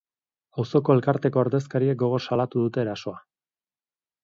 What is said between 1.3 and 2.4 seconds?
ordezkariek gogor